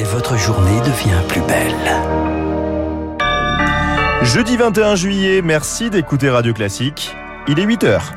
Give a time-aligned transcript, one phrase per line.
[0.00, 1.74] et votre journée devient plus belle.
[4.22, 7.14] Jeudi 21 juillet, merci d'écouter Radio Classique.
[7.48, 8.14] Il est 8 heures.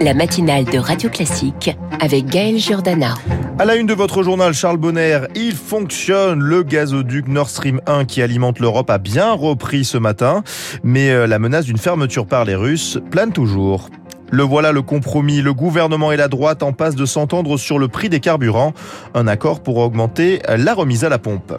[0.00, 3.16] La matinale de Radio Classique avec Gaël Giordana.
[3.58, 6.40] À la une de votre journal, Charles Bonner, il fonctionne.
[6.40, 10.42] Le gazoduc Nord Stream 1 qui alimente l'Europe a bien repris ce matin,
[10.82, 13.90] mais euh, la menace d'une fermeture par les Russes plane toujours.
[14.30, 15.42] Le voilà le compromis.
[15.42, 18.72] Le gouvernement et la droite en passent de s'entendre sur le prix des carburants.
[19.14, 21.52] Un accord pour augmenter la remise à la pompe.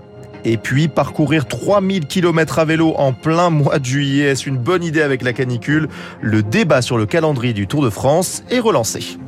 [0.43, 4.83] Et puis parcourir 3000 km à vélo en plein mois de juillet, est-ce une bonne
[4.83, 5.87] idée avec la canicule?
[6.19, 9.19] Le débat sur le calendrier du Tour de France est relancé.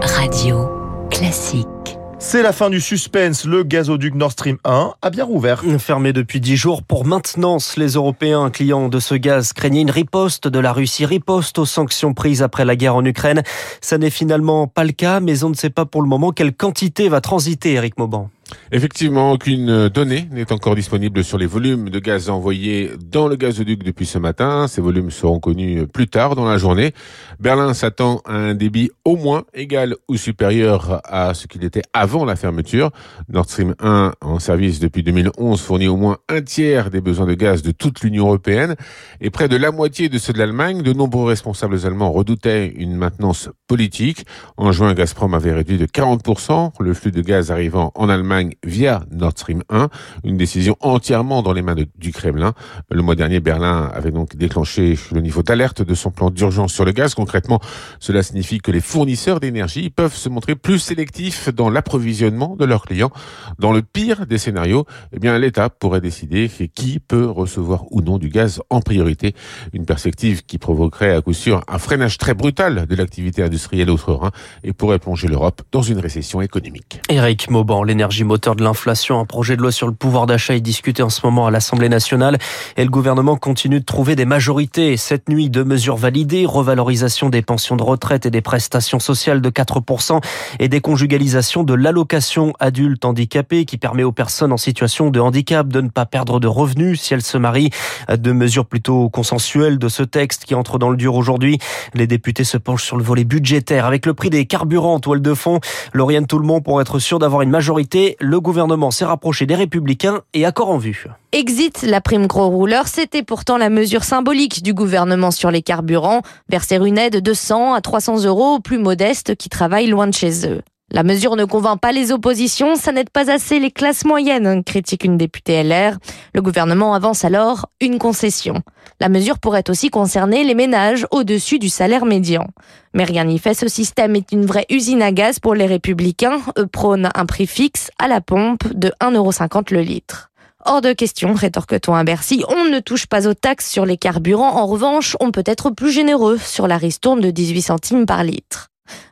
[0.00, 0.68] Radio
[1.10, 1.79] Classique.
[2.22, 3.46] C'est la fin du suspense.
[3.46, 5.64] Le gazoduc Nord Stream 1 a bien rouvert.
[5.78, 10.46] Fermé depuis 10 jours pour maintenance, les Européens clients de ce gaz craignaient une riposte
[10.46, 13.42] de la Russie, riposte aux sanctions prises après la guerre en Ukraine.
[13.80, 16.52] Ça n'est finalement pas le cas, mais on ne sait pas pour le moment quelle
[16.52, 18.28] quantité va transiter, Eric Mauban.
[18.72, 23.82] Effectivement, aucune donnée n'est encore disponible sur les volumes de gaz envoyés dans le gazoduc
[23.82, 24.66] depuis ce matin.
[24.68, 26.92] Ces volumes seront connus plus tard dans la journée.
[27.40, 32.24] Berlin s'attend à un débit au moins égal ou supérieur à ce qu'il était avant
[32.24, 32.90] la fermeture.
[33.28, 37.34] Nord Stream 1, en service depuis 2011, fournit au moins un tiers des besoins de
[37.34, 38.76] gaz de toute l'Union européenne
[39.20, 40.82] et près de la moitié de ceux de l'Allemagne.
[40.82, 44.26] De nombreux responsables allemands redoutaient une maintenance politique.
[44.56, 49.02] En juin, Gazprom avait réduit de 40% le flux de gaz arrivant en Allemagne via
[49.10, 49.88] Nord Stream 1,
[50.24, 52.54] une décision entièrement dans les mains du Kremlin.
[52.90, 56.84] Le mois dernier, Berlin avait donc déclenché le niveau d'alerte de son plan d'urgence sur
[56.84, 57.14] le gaz.
[57.14, 57.60] Concrètement,
[57.98, 62.84] cela signifie que les fournisseurs d'énergie peuvent se montrer plus sélectifs dans l'approvisionnement de leurs
[62.84, 63.10] clients.
[63.58, 68.18] Dans le pire des scénarios, eh bien, l'État pourrait décider qui peut recevoir ou non
[68.18, 69.34] du gaz en priorité.
[69.72, 74.30] Une perspective qui provoquerait à coup sûr un freinage très brutal de l'activité industrielle outre-Rhin
[74.64, 77.00] et pourrait plonger l'Europe dans une récession économique.
[77.08, 79.18] Eric Mauban, l'énergie moteur de l'inflation.
[79.18, 81.88] Un projet de loi sur le pouvoir d'achat est discuté en ce moment à l'Assemblée
[81.88, 82.38] nationale
[82.76, 84.96] et le gouvernement continue de trouver des majorités.
[84.96, 89.50] Cette nuit, deux mesures validées, revalorisation des pensions de retraite et des prestations sociales de
[89.50, 90.20] 4%
[90.60, 95.80] et déconjugalisation de l'allocation adulte handicapé qui permet aux personnes en situation de handicap de
[95.80, 97.70] ne pas perdre de revenus si elles se marient.
[98.16, 101.58] Deux mesures plutôt consensuelles de ce texte qui entre dans le dur aujourd'hui.
[101.94, 105.20] Les députés se penchent sur le volet budgétaire avec le prix des carburants en toile
[105.20, 105.58] de fond.
[105.94, 110.44] Lauriane Tout-le-Monde pour être sûr d'avoir une majorité le gouvernement s'est rapproché des Républicains et
[110.44, 111.06] accord en vue.
[111.32, 116.22] Exit la prime gros rouleur, c'était pourtant la mesure symbolique du gouvernement sur les carburants,
[116.48, 120.14] verser une aide de 100 à 300 euros aux plus modestes qui travaillent loin de
[120.14, 120.62] chez eux.
[120.92, 125.04] La mesure ne convainc pas les oppositions, ça n'aide pas assez les classes moyennes, critique
[125.04, 125.98] une députée LR.
[126.34, 128.62] Le gouvernement avance alors une concession.
[128.98, 132.48] La mesure pourrait aussi concerner les ménages au-dessus du salaire médian.
[132.92, 136.40] Mais rien n'y fait, ce système est une vraie usine à gaz pour les républicains.
[136.58, 140.30] Eux prônent un prix fixe à la pompe de 1,50€ le litre.
[140.64, 144.56] Hors de question, rétorque-t-on à Bercy, on ne touche pas aux taxes sur les carburants.
[144.56, 148.70] En revanche, on peut être plus généreux sur la ristourne de 18 centimes par litre.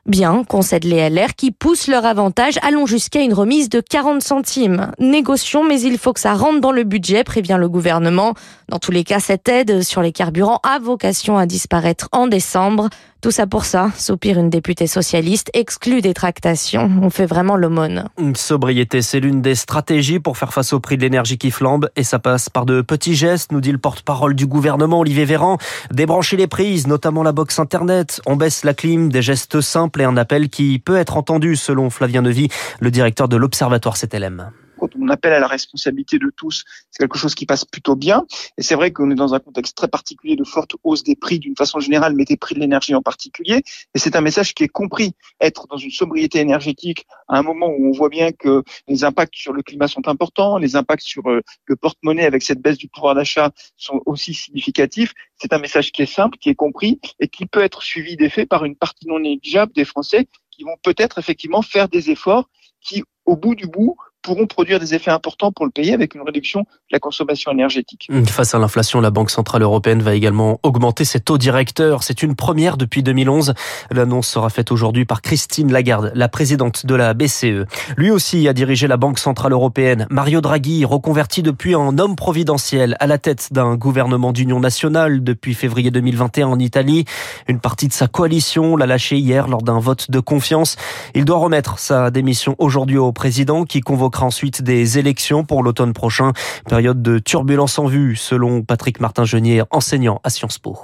[0.08, 4.90] Bien, concèdent les LR qui poussent leur avantage, allons jusqu'à une remise de 40 centimes.
[4.98, 8.32] Négocions, mais il faut que ça rentre dans le budget, prévient le gouvernement.
[8.70, 12.88] Dans tous les cas, cette aide sur les carburants a vocation à disparaître en décembre.
[13.20, 16.88] Tout ça pour ça, soupire une députée socialiste, exclue des tractations.
[17.02, 18.04] On fait vraiment l'aumône.
[18.16, 21.90] Une sobriété, c'est l'une des stratégies pour faire face au prix de l'énergie qui flambe.
[21.96, 25.58] Et ça passe par de petits gestes, nous dit le porte-parole du gouvernement, Olivier Véran.
[25.90, 28.20] Débrancher les prises, notamment la box Internet.
[28.24, 31.90] On baisse la clim, des gestes simples et un appel qui peut être entendu, selon
[31.90, 32.48] Flavien Nevy,
[32.80, 34.50] le directeur de l'Observatoire CTLM
[34.98, 38.26] on appelle à la responsabilité de tous, c'est quelque chose qui passe plutôt bien.
[38.56, 41.38] Et c'est vrai qu'on est dans un contexte très particulier de forte hausse des prix
[41.38, 43.62] d'une façon générale, mais des prix de l'énergie en particulier.
[43.94, 45.12] Et c'est un message qui est compris.
[45.40, 49.34] Être dans une sobriété énergétique à un moment où on voit bien que les impacts
[49.34, 52.88] sur le climat sont importants, les impacts sur euh, le porte-monnaie avec cette baisse du
[52.88, 55.12] pouvoir d'achat sont aussi significatifs.
[55.36, 58.46] C'est un message qui est simple, qui est compris et qui peut être suivi d'effet
[58.46, 62.48] par une partie non négligeable des Français qui vont peut-être effectivement faire des efforts
[62.80, 66.22] qui, au bout du bout, pourront produire des effets importants pour le pays avec une
[66.22, 68.08] réduction de la consommation énergétique.
[68.26, 72.02] Face à l'inflation, la Banque Centrale Européenne va également augmenter ses taux directeurs.
[72.02, 73.54] C'est une première depuis 2011.
[73.90, 77.64] L'annonce sera faite aujourd'hui par Christine Lagarde, la présidente de la BCE.
[77.96, 80.06] Lui aussi a dirigé la Banque Centrale Européenne.
[80.10, 85.54] Mario Draghi, reconverti depuis en homme providentiel à la tête d'un gouvernement d'union nationale depuis
[85.54, 87.04] février 2021 en Italie.
[87.46, 90.76] Une partie de sa coalition l'a lâché hier lors d'un vote de confiance.
[91.14, 93.80] Il doit remettre sa démission aujourd'hui au président qui
[94.16, 96.32] ensuite des élections pour l'automne prochain.
[96.68, 100.78] Période de turbulence en vue, selon Patrick Martin-Genier, enseignant à Sciences Po.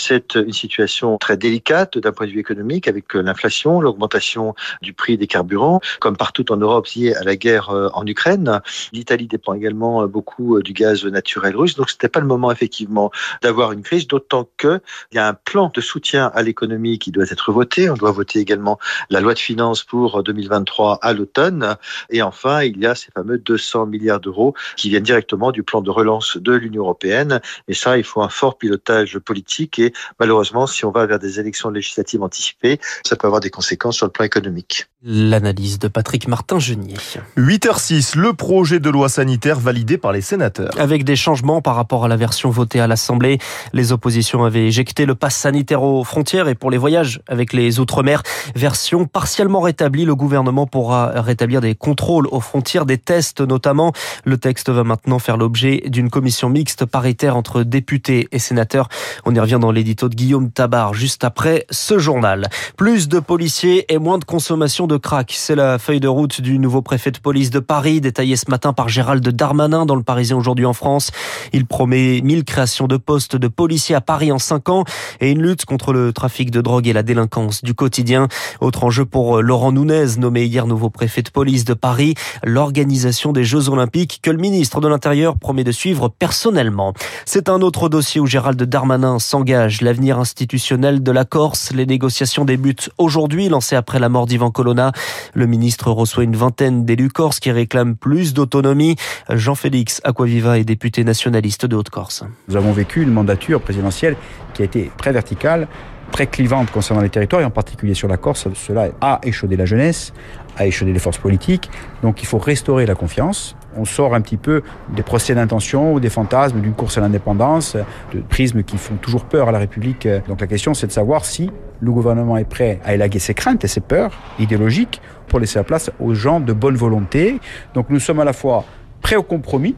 [0.00, 5.18] C'est une situation très délicate d'un point de vue économique avec l'inflation, l'augmentation du prix
[5.18, 8.60] des carburants, comme partout en Europe lié à la guerre en Ukraine.
[8.92, 13.10] L'Italie dépend également beaucoup du gaz naturel russe, donc c'était pas le moment effectivement
[13.42, 14.80] d'avoir une crise, d'autant qu'il
[15.12, 17.90] y a un plan de soutien à l'économie qui doit être voté.
[17.90, 18.78] On doit voter également
[19.10, 21.76] la loi de finances pour 2023 à l'automne.
[22.10, 25.80] Et enfin, il y a ces fameux 200 milliards d'euros qui viennent directement du plan
[25.80, 27.40] de relance de l'Union européenne.
[27.66, 29.78] Et ça, il faut un fort pilotage politique.
[29.78, 29.87] Et
[30.20, 34.06] malheureusement, si on va vers des élections législatives anticipées, ça peut avoir des conséquences sur
[34.06, 34.86] le plan économique.
[35.02, 36.94] L'analyse de Patrick Martin-Genier.
[37.36, 40.72] 8h06, le projet de loi sanitaire validé par les sénateurs.
[40.78, 43.38] Avec des changements par rapport à la version votée à l'Assemblée,
[43.72, 47.80] les oppositions avaient éjecté le pass sanitaire aux frontières et pour les voyages avec les
[47.80, 48.22] Outre-mer.
[48.54, 53.92] Version partiellement rétablie, le gouvernement pourra rétablir des contrôles aux frontières, des tests notamment.
[54.24, 58.88] Le texte va maintenant faire l'objet d'une commission mixte paritaire entre députés et sénateurs.
[59.24, 62.48] On y revient dans l'édito de Guillaume Tabar juste après ce journal.
[62.76, 65.32] Plus de policiers et moins de consommation de crack.
[65.36, 68.72] C'est la feuille de route du nouveau préfet de police de Paris, détaillée ce matin
[68.72, 71.12] par Gérald Darmanin dans le Parisien aujourd'hui en France.
[71.52, 74.84] Il promet 1000 créations de postes de policiers à Paris en 5 ans
[75.20, 78.26] et une lutte contre le trafic de drogue et la délinquance du quotidien.
[78.60, 83.44] Autre enjeu pour Laurent Nunez, nommé hier nouveau préfet de police de Paris, l'organisation des
[83.44, 86.94] Jeux Olympiques que le ministre de l'Intérieur promet de suivre personnellement.
[87.26, 89.67] C'est un autre dossier où Gérald Darmanin s'engage.
[89.82, 91.72] L'avenir institutionnel de la Corse.
[91.72, 94.92] Les négociations débutent aujourd'hui, lancées après la mort d'Ivan Colonna.
[95.34, 98.96] Le ministre reçoit une vingtaine d'élus corses qui réclament plus d'autonomie.
[99.28, 102.24] Jean-Félix Aquaviva est député nationaliste de Haute-Corse.
[102.48, 104.16] Nous avons vécu une mandature présidentielle
[104.54, 105.68] qui a été très verticale,
[106.12, 108.48] très clivante concernant les territoires, et en particulier sur la Corse.
[108.54, 110.14] Cela a échaudé la jeunesse,
[110.56, 111.70] a échaudé les forces politiques.
[112.02, 113.54] Donc il faut restaurer la confiance.
[113.76, 114.62] On sort un petit peu
[114.94, 117.76] des procès d'intention ou des fantasmes d'une course à l'indépendance,
[118.14, 120.08] de prismes qui font toujours peur à la République.
[120.26, 121.50] Donc la question, c'est de savoir si
[121.80, 125.64] le gouvernement est prêt à élaguer ses craintes et ses peurs idéologiques pour laisser la
[125.64, 127.40] place aux gens de bonne volonté.
[127.74, 128.64] Donc nous sommes à la fois
[129.00, 129.76] prêts au compromis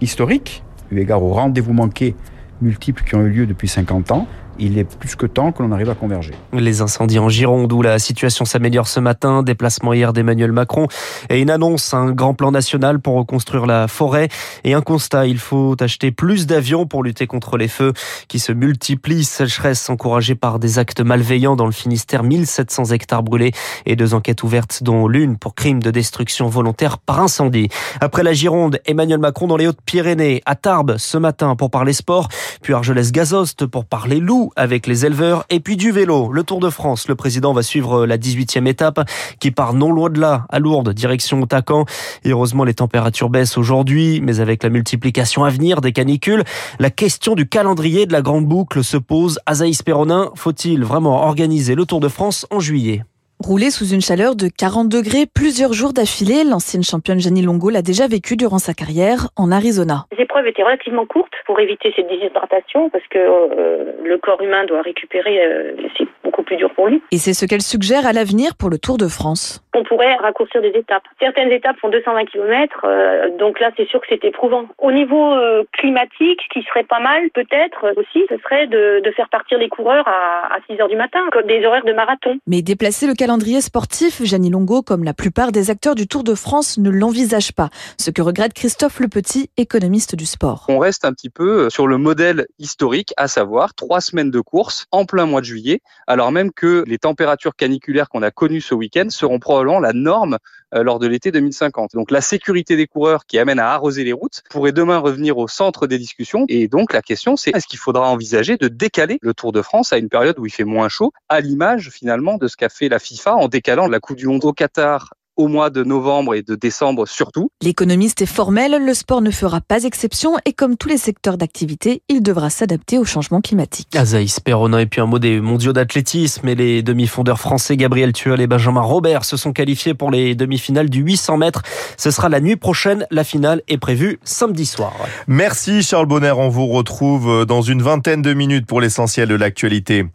[0.00, 2.16] historique, eu égard aux rendez-vous manqués
[2.60, 4.26] multiples qui ont eu lieu depuis 50 ans,
[4.58, 6.32] il est plus que temps que l'on arrive à converger.
[6.52, 10.88] Les incendies en Gironde où la situation s'améliore ce matin, déplacement hier d'Emmanuel Macron
[11.30, 14.28] et une annonce, un grand plan national pour reconstruire la forêt.
[14.64, 17.92] Et un constat, il faut acheter plus d'avions pour lutter contre les feux
[18.28, 23.52] qui se multiplient, sécheresse encouragée par des actes malveillants dans le Finistère, 1700 hectares brûlés
[23.84, 27.68] et deux enquêtes ouvertes dont l'une pour crime de destruction volontaire par incendie.
[28.00, 32.28] Après la Gironde, Emmanuel Macron dans les Hautes-Pyrénées, à Tarbes ce matin pour parler sport,
[32.62, 36.30] puis Argelès-Gazost pour parler loup avec les éleveurs et puis du vélo.
[36.30, 39.00] Le Tour de France, le président va suivre la 18e étape
[39.40, 41.84] qui part non loin de là, à Lourdes, direction Otacan.
[42.24, 46.44] Et heureusement, les températures baissent aujourd'hui, mais avec la multiplication à venir des canicules,
[46.78, 49.38] la question du calendrier de la grande boucle se pose.
[49.46, 53.02] Azaïs Perronin, faut-il vraiment organiser le Tour de France en juillet?
[53.38, 57.82] Rouler sous une chaleur de 40 degrés plusieurs jours d'affilée, l'ancienne championne Jenny Longo l'a
[57.82, 60.06] déjà vécu durant sa carrière en Arizona.
[60.16, 64.64] Les épreuves étaient relativement courtes pour éviter cette déshydratation parce que euh, le corps humain
[64.64, 67.02] doit récupérer, euh, c'est beaucoup plus dur pour lui.
[67.12, 69.62] Et c'est ce qu'elle suggère à l'avenir pour le Tour de France.
[69.74, 71.04] On pourrait raccourcir des étapes.
[71.20, 74.64] Certaines étapes font 220 km, euh, donc là c'est sûr que c'est éprouvant.
[74.78, 79.10] Au niveau euh, climatique, ce qui serait pas mal peut-être aussi, ce serait de, de
[79.12, 82.38] faire partir les coureurs à, à 6 heures du matin, comme des horaires de marathon.
[82.46, 86.34] Mais déplacer le calendrier sportif, Jeannie Longo, comme la plupart des acteurs du Tour de
[86.34, 87.68] France, ne l'envisage pas.
[87.98, 90.64] Ce que regrette Christophe Le Petit, économiste du sport.
[90.68, 94.86] On reste un petit peu sur le modèle historique, à savoir trois semaines de course
[94.90, 95.80] en plein mois de juillet,
[96.16, 100.38] alors même que les températures caniculaires qu'on a connues ce week-end seront probablement la norme
[100.74, 101.90] euh, lors de l'été 2050.
[101.92, 105.46] Donc la sécurité des coureurs qui amène à arroser les routes pourrait demain revenir au
[105.46, 106.46] centre des discussions.
[106.48, 109.92] Et donc la question c'est est-ce qu'il faudra envisager de décaler le Tour de France
[109.92, 112.88] à une période où il fait moins chaud, à l'image finalement de ce qu'a fait
[112.88, 116.42] la FIFA en décalant la Coupe du Monde au Qatar au mois de novembre et
[116.42, 117.50] de décembre surtout.
[117.62, 122.02] L'économiste est formel, le sport ne fera pas exception et comme tous les secteurs d'activité,
[122.08, 123.94] il devra s'adapter au changement climatique.
[123.94, 128.40] Azaïs Perronin et puis un mot des mondiaux d'athlétisme et les demi-fondeurs français Gabriel Thuel
[128.40, 131.62] et Benjamin Robert se sont qualifiés pour les demi-finales du 800 mètres.
[131.96, 134.94] Ce sera la nuit prochaine, la finale est prévue samedi soir.
[135.26, 140.06] Merci Charles Bonner, on vous retrouve dans une vingtaine de minutes pour l'essentiel de l'actualité.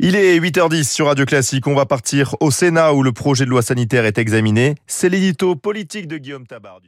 [0.00, 3.50] Il est 8h10 sur Radio Classique, on va partir au Sénat où le projet de
[3.50, 6.80] loi sanitaire est examiné c'est l'édito politique de Guillaume Tabar.